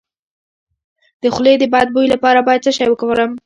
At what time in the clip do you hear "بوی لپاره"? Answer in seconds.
1.93-2.39